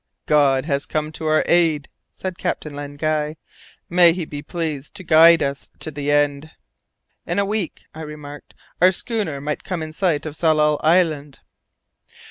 "God 0.25 0.65
has 0.65 0.87
come 0.87 1.11
to 1.11 1.27
our 1.27 1.43
aid," 1.45 1.87
said 2.11 2.39
Captain 2.39 2.73
Len 2.73 2.95
Guy. 2.95 3.37
"May 3.87 4.13
He 4.13 4.25
be 4.25 4.41
pleased 4.41 4.95
to 4.95 5.03
guide 5.03 5.43
us 5.43 5.69
to 5.77 5.91
the 5.91 6.11
end." 6.11 6.49
"In 7.27 7.37
a 7.37 7.45
week," 7.45 7.83
I 7.93 8.01
remarked, 8.01 8.55
"our 8.81 8.91
schooner 8.91 9.39
might 9.39 9.63
come 9.63 9.83
in 9.83 9.93
sight 9.93 10.25
of 10.25 10.35
Tsalal 10.35 10.79
Island." 10.83 11.41